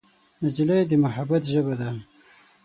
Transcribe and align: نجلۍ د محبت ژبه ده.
نجلۍ 0.43 0.81
د 0.89 0.91
محبت 1.03 1.43
ژبه 1.51 1.73
ده. 1.79 1.89